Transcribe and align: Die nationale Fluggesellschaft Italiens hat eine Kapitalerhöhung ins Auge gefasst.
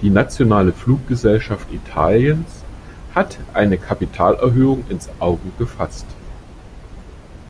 Die 0.00 0.10
nationale 0.10 0.72
Fluggesellschaft 0.72 1.72
Italiens 1.72 2.62
hat 3.16 3.40
eine 3.52 3.78
Kapitalerhöhung 3.78 4.84
ins 4.88 5.08
Auge 5.18 5.50
gefasst. 5.58 6.06